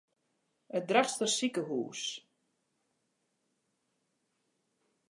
[0.79, 2.01] It Drachtster sikehús.